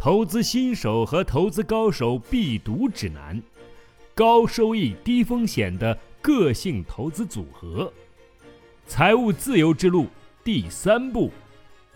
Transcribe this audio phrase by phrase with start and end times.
[0.00, 3.38] 投资新手和投资高手必读指南，
[4.14, 7.92] 高收益低风险的个性投资组合，
[8.86, 10.06] 财务自由之路
[10.42, 11.30] 第三步，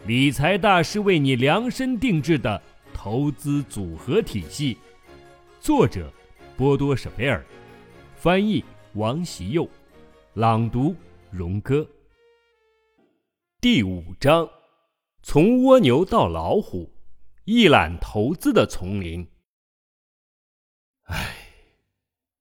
[0.06, 2.60] 理财大师为你量身定制的
[2.92, 4.76] 投资组合体系。
[5.58, 6.12] 作者：
[6.58, 7.42] 波多舍贝尔，
[8.16, 8.62] 翻译：
[8.92, 9.66] 王习佑，
[10.34, 10.94] 朗读：
[11.30, 11.88] 荣哥。
[13.62, 14.46] 第五章：
[15.22, 16.93] 从蜗牛到老虎。
[17.46, 19.28] 一览投资的丛林。
[21.02, 21.36] 唉，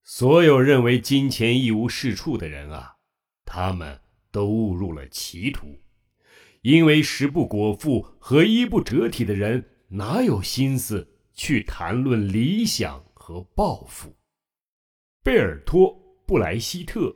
[0.01, 2.95] 所有认为金钱一无是处的人啊，
[3.43, 3.99] 他们
[4.31, 5.77] 都误入了歧途。
[6.61, 14.15] 因为食不果腹和衣不遮体的人，哪有心思去谈论理想和抱负？
[15.21, 15.93] 贝尔托·
[16.25, 17.13] 布莱希特。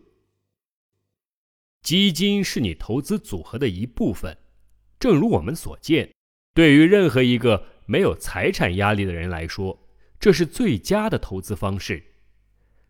[1.82, 4.38] 基金是你投资组合的一部分，
[5.00, 6.14] 正如我们所见，
[6.54, 7.77] 对于任何一个。
[7.88, 9.80] 没有财产压力的人来说，
[10.20, 12.04] 这是最佳的投资方式。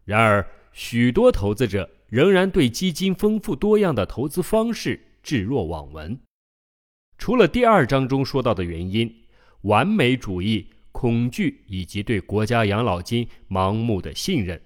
[0.03, 6.19] 然而，许多投资者仍然对基金丰富多样的投资方式置若罔闻。
[7.17, 9.23] 除了第二章中说到的原因——
[9.61, 14.59] 完美主义、恐惧以及对国家养老金盲目的信任，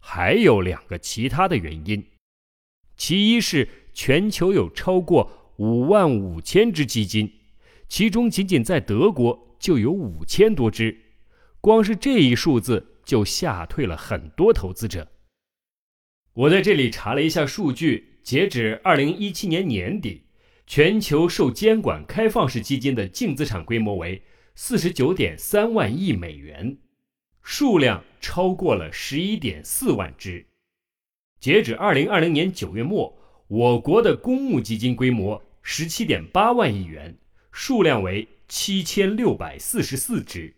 [0.00, 2.04] 还有两个其他的原因。
[2.96, 7.32] 其一是全球有超过五万五千只基金，
[7.88, 9.47] 其中仅仅在德国。
[9.58, 10.96] 就有五千多只，
[11.60, 15.08] 光是这一数字就吓退了很多投资者。
[16.34, 20.22] 我在这里查了一下数据，截止二零一七年年底，
[20.66, 24.22] 全球受监管开放式基金的净资产规模为
[24.54, 26.78] 四十九点三万亿美元，
[27.42, 30.46] 数量超过了十一点四万只。
[31.40, 37.18] 截止二零二零年九月末，我国的公募基金规模十七点八万亿元，
[37.50, 38.28] 数量为。
[38.48, 40.56] 七千六百四十四只。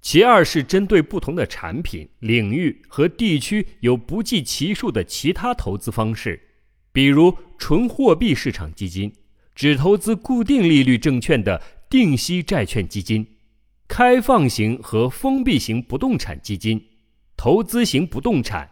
[0.00, 6.40] 其二是针对不同的产品、领域和地区，有不计其数的其他投资方式，
[6.92, 9.10] 比如纯货币市场基金、
[9.54, 13.26] 只投资固定利率证券的定息债券基金、
[13.88, 16.84] 开放型和封闭型不动产基金、
[17.34, 18.70] 投资型不动产、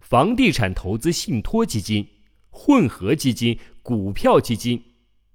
[0.00, 2.08] 房地产投资信托基金、
[2.50, 4.82] 混合基金、股票基金、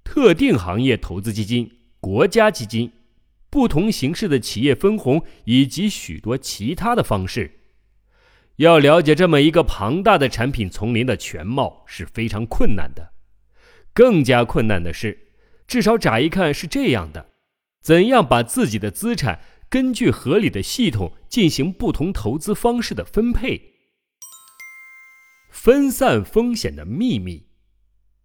[0.04, 1.77] 特定行业投资基金。
[2.00, 2.92] 国家基金、
[3.50, 7.60] 不同形式的企业分红以及许多其他的方式，
[8.56, 13.12] 要了解这么一个庞大的产品丛林的全貌是非常困难的。
[13.92, 15.32] 更加困难的是，
[15.66, 17.30] 至少乍一看是这样的：
[17.82, 23.74] 怎样把自己的资产根据合理的系统进行不同投资方式的分配？
[25.50, 27.48] 分散风险的秘密，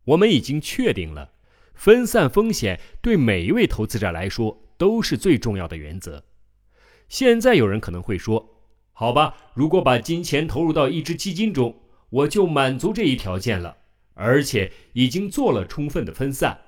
[0.05, 1.32] 我们已经确定了。
[1.73, 6.23] 分散风险对每一位投资者来说都是最重要的原则。
[7.09, 8.63] 现在有人可能会说
[8.93, 11.75] ：“好吧，如果把金钱投入到一只基金中，
[12.09, 13.77] 我就满足这一条件了，
[14.13, 16.59] 而且已经做了充分的分散。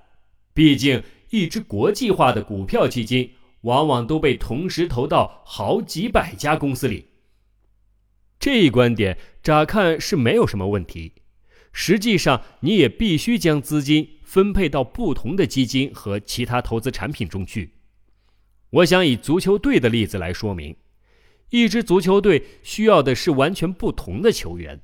[0.54, 7.08] 毕竟，一只国际化的股票基金往往都被同时投到好几百家公司里。”
[8.38, 11.14] 这一观点乍看是没有什么问题，
[11.72, 14.10] 实际上你也必须将资金。
[14.36, 17.72] 分配到不同的基金和其他投资产品中去。
[18.70, 20.76] 我想以足球队的例子来说明，
[21.52, 24.82] 一支足球队需要的是完全不同的球员。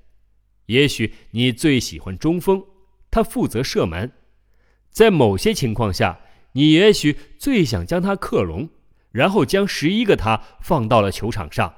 [0.67, 2.63] 也许你最喜欢中锋，
[3.09, 4.07] 他负责射门；
[4.89, 6.22] 在某些情况下，
[6.53, 8.69] 你也许最想将他克隆，
[9.12, 11.75] 然后将十一个他放到了球场上。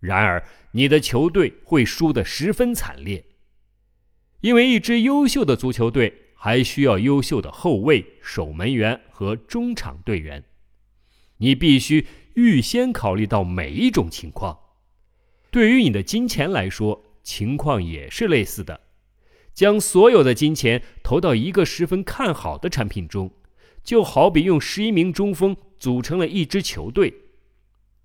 [0.00, 3.24] 然而，你的球队会输得十分惨烈，
[4.42, 6.26] 因为一支优秀的足球队。
[6.42, 10.42] 还需要优秀的后卫、守门员和中场队员。
[11.36, 14.58] 你必须预先考虑到每一种情况。
[15.50, 18.80] 对于你的金钱来说，情况也是类似的。
[19.52, 23.30] 将所有的金钱投到一个十分看好的产品中，
[23.84, 27.12] 就好比用十一名中锋组成了一支球队。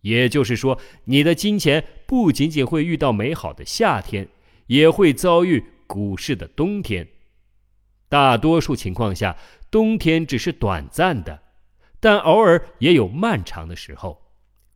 [0.01, 4.27] 也就是说，你的金钱不仅仅会遇到美好的夏天，
[4.68, 7.07] 也会遭遇股市的冬天。
[8.15, 9.35] 大多数情况下，
[9.69, 11.38] 冬天只是短暂的，
[12.00, 14.31] 但偶尔也有漫长的时候。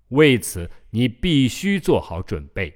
[0.10, 2.76] 为此，你必须做好准备。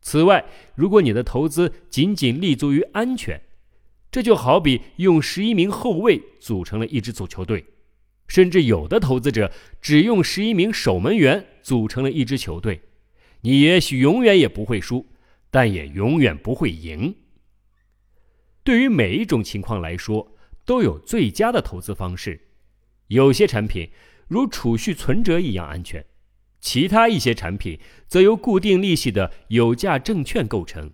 [0.00, 0.44] 此外，
[0.74, 3.40] 如果你的投资仅仅立足于安全，
[4.10, 7.64] 这就好比用十一名后卫组成了一支足球队，
[8.26, 12.80] 甚至有的投资者只用十一名守门员组成了一支球队。
[13.42, 15.06] 你也许永远也不会输，
[15.48, 17.14] 但也永远不会赢。
[18.68, 20.36] 对于每一种情况来说，
[20.66, 22.38] 都有最佳的投资方式。
[23.06, 23.90] 有些产品，
[24.26, 26.04] 如储蓄存折一样安全。
[26.60, 30.92] 其他一些产品则由固定利息的有价证券构成。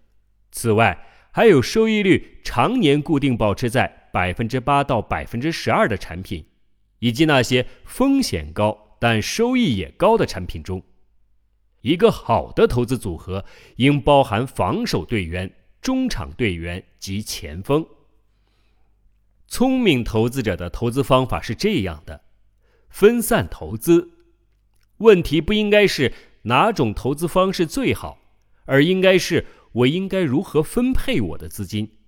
[0.52, 6.46] 此外，还有收益率常年固定保持在百分之八到百分之十二的产品，
[7.00, 10.80] 以及那些风险高但收益也高的产品中。
[11.80, 13.44] 一个好的投资组合
[13.78, 15.52] 应包含防守队员、
[15.84, 17.86] 中场队员及前锋。
[19.46, 22.22] 聪明投资者的投资方法是这样的：
[22.88, 24.12] 分散投资。
[24.96, 26.14] 问题不应该是
[26.44, 28.18] 哪种投资方式最好，
[28.64, 31.98] 而应该是我应该如何分配我的资金。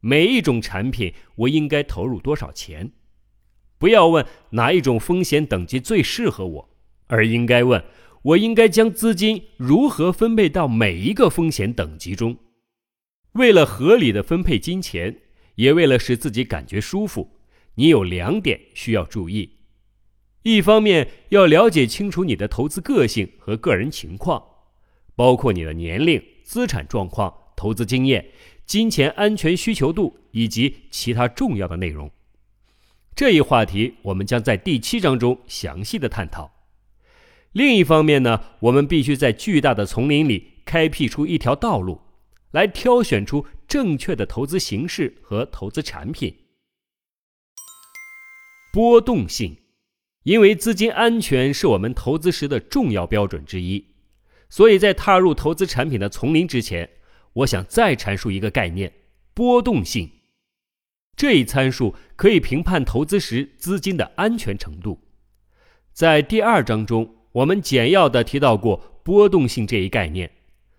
[0.00, 2.92] 每一种产品我应该投入多少钱？
[3.76, 6.70] 不要问哪一种风险等级最适合我，
[7.08, 7.84] 而应该问
[8.22, 12.38] 我应该将资金如何分配到每一个风险等级中。
[13.32, 15.20] 为了合理的分配金钱，
[15.56, 17.38] 也为了使自己感觉舒服，
[17.74, 19.58] 你有两点需要注意。
[20.42, 24.42] 一方面要了解清楚你的投资个性和个人情况，
[25.14, 28.30] 包括你的年龄、资产状况、投资经验、
[28.64, 32.10] 金钱安全需求度以及其他重要的内容。
[33.14, 36.52] 这一话题我们将在第七章中详细的探讨。
[37.52, 42.00] 另一方面呢，我们必须在巨大的丛林里开辟出一条道路，
[42.50, 46.34] 来挑选出正确的投资形式和投资产品。
[48.72, 49.56] 波动性。
[50.24, 53.82] 因为资金安全是我们投资时的重要标准之一，
[54.50, 56.90] 所以在踏入投资产品的丛林之前，
[57.32, 58.92] 我想再阐述一个概念：
[59.32, 60.10] 波动性。
[61.16, 65.00] 这一参数可以评判投资时资金的安全程度。
[65.94, 70.30] 在第二章中，我们简要的提到过波动性这一概念，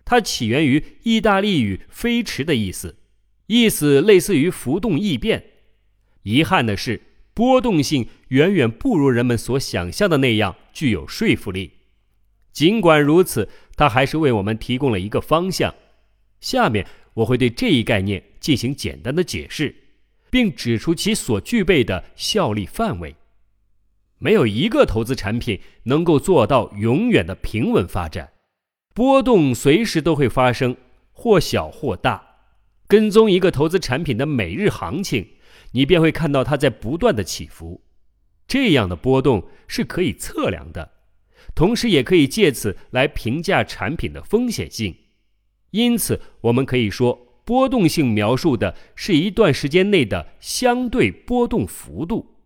[0.10, 2.98] 它起源于意大利语“飞驰”的意思，
[3.46, 5.44] 意思类似于浮动异变。
[6.24, 7.04] 遗憾的是。
[7.32, 11.72] 波动性远远不如人们所想象的那样具有说服力。
[12.52, 13.48] 尽管如此，
[13.78, 15.74] 它还是为我们提供了一个方向。
[16.42, 19.74] 下面我会对这一概念进行简单的解释，
[20.30, 23.16] 并指出其所具备的效力范围。
[24.18, 28.34] 没有一个投资产品能够做到永远的平稳发展，
[28.94, 30.76] 波动随时都会发生，
[31.12, 32.28] 或小或大。
[32.88, 35.28] 跟踪一个投资产品的每日行情。
[35.74, 37.84] 你便会看到它在不断的起伏，
[38.48, 40.94] 这样的波动是可以测量的，
[41.54, 44.96] 同时也可以借此来评价产品的风险性。
[45.70, 52.38] 因此，我们可以说，波动性描述的是一段时间内的相对波动幅度。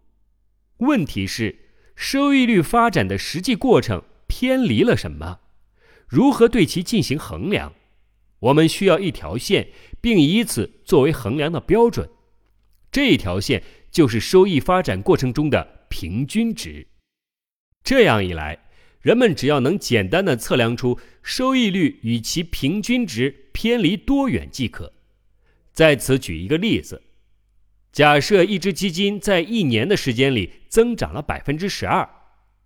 [0.79, 1.55] 问题是，
[1.95, 5.39] 收益率发展的实际过程偏离了什么？
[6.07, 7.73] 如何对其进行衡量？
[8.39, 9.69] 我们需要一条线，
[10.01, 12.09] 并以此作为衡量的标准。
[12.91, 16.87] 这一条线就是收益发展过程中的平均值。
[17.83, 18.59] 这样一来，
[19.01, 24.93] 人们只要能简单的测量出收益率与其平均值偏离多远即可。
[25.71, 27.01] 在此举一个例子：
[27.91, 32.07] 假设一只基金在一年的时间里增长了百分之十二，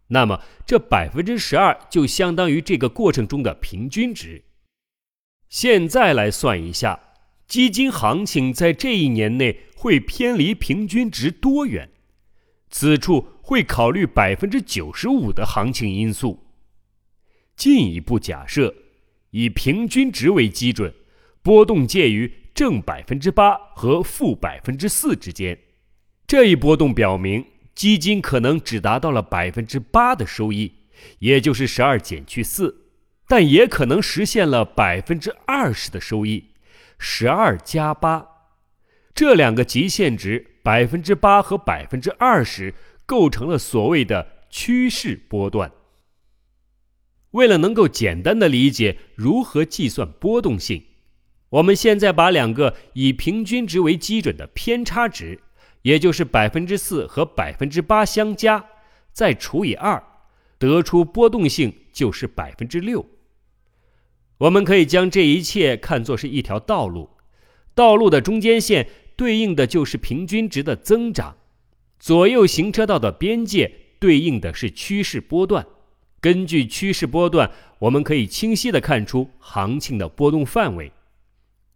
[0.07, 4.43] 那么这百分之十二就相当于这个过程中的平均值。
[5.49, 7.01] 现在来算一下。
[7.47, 11.89] 基金行情在这一年内会偏离平均值多远？
[12.69, 16.43] 此处会考虑百分之九十五的行情因素。
[17.55, 18.75] 进一步假设，
[19.29, 20.93] 以平均值为基准，
[21.41, 25.57] 波动介于正百分之八和负百分之四之间。
[26.27, 27.45] 这一波动表明，
[27.77, 30.73] 基金可能只达到了百分之八的收益，
[31.19, 32.87] 也就是十二减去四，
[33.27, 36.53] 但也可能实现了百分之二十的收益。
[36.97, 38.27] 十二加八，
[39.13, 42.73] 这两个极限值百分之八和百分之二十
[43.05, 45.71] 构成了所谓的趋势波段。
[47.29, 50.83] 为了能够简单的理解如何计算波动性，
[51.49, 55.41] 我们现在把两个以平均值为基准的偏差值，
[55.81, 58.65] 也就是百分之四和百分之八相加，
[59.11, 60.03] 再除以二，
[60.57, 63.05] 得出波动性就是百分之六。
[64.39, 67.09] 我们可以将这一切看作是一条道路，
[67.73, 71.35] 道路的中间线对应的就是平均值的增长，
[71.99, 75.65] 左右行车道的边界对应的是趋势波段。
[76.19, 80.91] 根据趋势波段，我们可以清晰的看出行情的波动范围。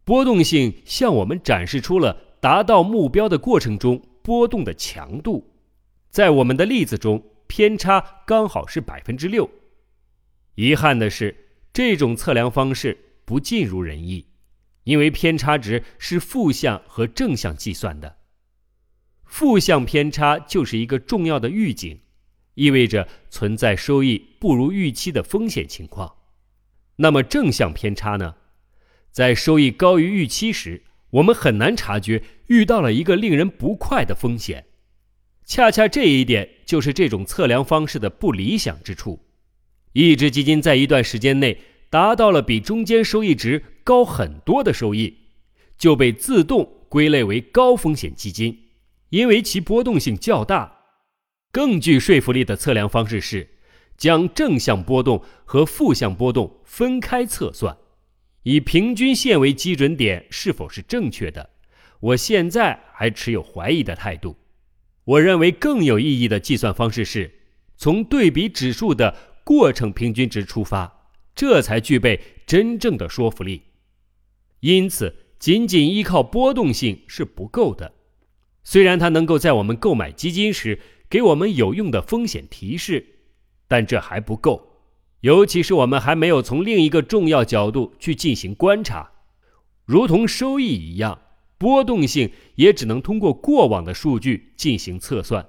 [0.04, 5.54] 波动性向我们展示出了达到目标的过程中波动的强度。
[6.10, 9.50] 在我们的例子中，偏差刚好是百分之六。
[10.56, 11.48] 遗憾的是。
[11.74, 14.28] 这种测量方式不尽如人意，
[14.84, 18.18] 因为偏差值是负向和正向计算的。
[19.24, 22.02] 负向偏差就是一个重要的预警，
[22.56, 26.14] 意味着存在收益不如预期的风险情况。
[26.98, 28.36] 那么正向偏差呢？
[29.10, 34.66] 在收益高于预期时，我们很难察觉遇到了一个令人不快的风险。
[35.46, 39.20] 恰恰这一点就是这种测量方式的不理想之处。
[39.94, 45.18] 一只基金在一段时间内达到了比中间收益值高很多的收益，
[45.78, 48.70] 就被自动归类为高风险基金，
[49.10, 50.78] 因为其波动性较大。
[51.52, 53.50] 更具说服力的测量方式是
[53.98, 57.76] 将正向波动和负向波动分开测算，
[58.44, 61.50] 以平均线为基准点是否是正确的？
[62.00, 64.36] 我现在还持有怀疑的态度。
[65.04, 67.32] 我认为更有意义的计算方式是
[67.78, 73.64] 从对比指数的过程平均值出发，这才具备真正的说服力。
[74.62, 77.94] 因此，仅仅依靠波动性是不够的。
[78.64, 80.80] 虽然它能够在我们购买基金时
[81.10, 83.06] 给我们有用的风险提示，
[83.68, 84.71] 但这还不够。
[85.22, 89.12] 尤其是我们还没有从另一个重要角度去进行观察，
[89.86, 91.20] 如同收益一样，
[91.58, 95.46] 波动性也只能通过过往的数据进行测算。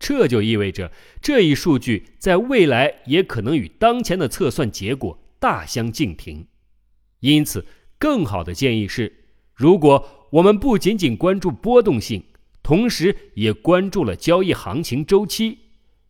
[0.00, 0.90] 这就意味着
[1.22, 6.46] 这一数据在未来也可能与当前的测算结果大相径庭。
[7.20, 7.64] 因此，
[7.98, 12.24] 更好的建议是，如果我们不仅仅关注波动性，
[12.64, 15.58] 同时也关注了交易行情周期，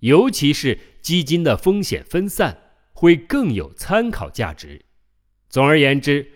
[0.00, 2.63] 尤其是基金的风险分散，
[2.94, 4.86] 会更有参考价值。
[5.50, 6.30] 总而言之，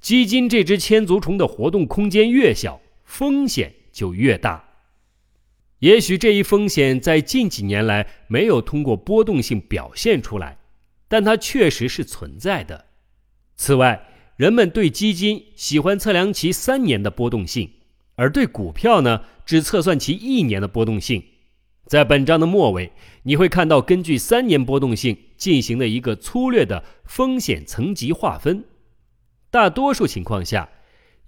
[0.00, 4.70] 基金这只千足虫的活动空间越小，风险就越大。
[5.80, 10.56] 也许这一风险在近几年来没有通过波动性表现出来，
[11.08, 12.86] 但它确实是存在的。
[13.56, 17.70] 此外，人们对基金喜欢测量其三年的波动性，
[18.14, 21.22] 而对股票呢，只测算其一年的波动性。
[21.86, 22.90] 在本章的末尾，
[23.24, 28.64] 你会看到根据三年波动性进行了一个粗略的风险层级划分。
[29.50, 30.68] 大多数情况下，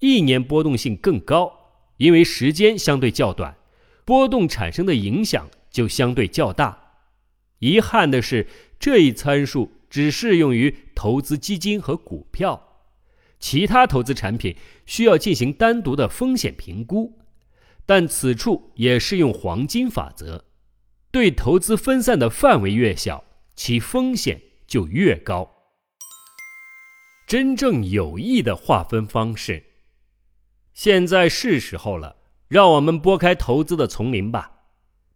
[0.01, 1.53] 一年波动性更高，
[1.99, 3.57] 因为时间相对较短。
[4.05, 6.95] 波动产生的影响就相对较大。
[7.59, 8.47] 遗憾的是，
[8.79, 12.85] 这一参数只适用于投资基金和股票，
[13.41, 17.19] 其他投资产品需要进行单独的风险评估。
[17.85, 20.45] 但此处也适用黄金法则：
[21.11, 23.25] 对投资分散的范围越小，
[23.57, 25.51] 其风险就越高。
[27.27, 29.65] 真正有益的划分方式，
[30.73, 32.17] 现在是时候了。
[32.49, 34.53] 让我们拨开投资的丛林吧。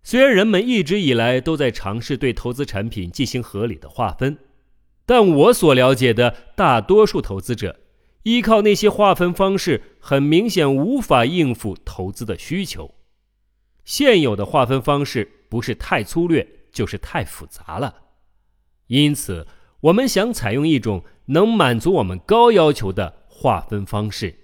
[0.03, 4.37] 虽然人们一直以来都在尝试对投资产品进行合理的划分，
[5.07, 7.79] 但我所了解的大多数投资者
[8.25, 12.97] 依靠那些划分方式，很明显无法应付投资的需求。
[13.85, 18.00] 现有的划分方式不是太粗略，就是太复杂了。
[18.91, 19.47] 因此，
[19.83, 24.35] 我们想采用一种能满足我们高要求的划分方式。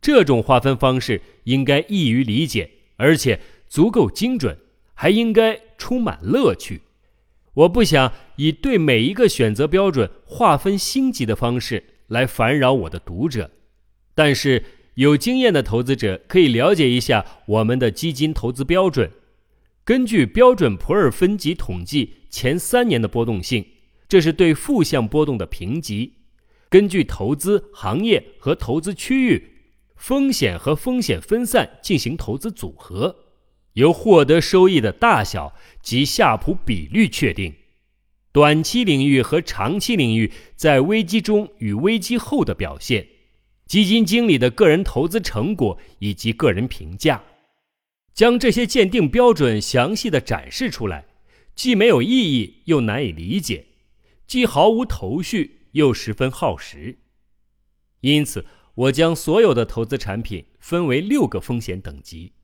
[0.00, 3.38] 这种划分方式应该易于理解，而且
[3.68, 4.58] 足够精准，
[4.92, 6.82] 还应该充满乐趣。
[7.54, 13.52] 我不想以对每一个选择标准划分星级的方式来烦扰我的读者，
[14.16, 14.64] 但是
[14.94, 19.08] 有经验的投资者可以了解一下我们的基金投资标准。
[19.84, 23.64] 根据标准普尔分级统计前三年的波动性，
[24.08, 26.14] 这是对负向波动的评级。
[26.68, 29.52] 根据投资行业和投资区域。
[29.96, 33.16] 风险和风险分散进行投资组合，
[33.72, 37.54] 由获得收益的大小及夏普比率确定。
[38.30, 43.08] 短期领域和长期领域在危机中与危机后的表现，
[43.64, 47.24] 基金经理的个人投资成果以及个人评价，
[48.12, 51.06] 将这些鉴定标准详细的展示出来，
[51.54, 53.64] 既没有意义又难以理解，
[54.26, 56.98] 既毫无头绪又十分耗时，
[58.00, 58.46] 因此。
[58.76, 62.34] 我将所有的投资产品分为六个风险等级，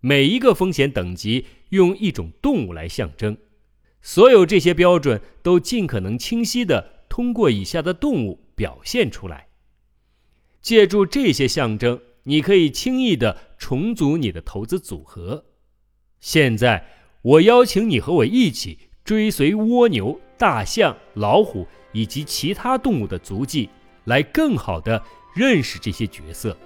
[0.00, 3.38] 每一个风险等级用一种动物来象征。
[4.02, 9.48] 所有这些标准都尽可能清晰地通过以下的动物表现出来。
[10.60, 15.46] 借助这些象征，你可以轻易地重组你的投资组合。
[16.20, 16.86] 现在，
[17.22, 23.68] 我邀请你和我一起追随蜗牛、大象、老虎以及其他动物的足迹，
[24.06, 25.00] 来更好的。
[25.32, 26.56] 认识这些角色。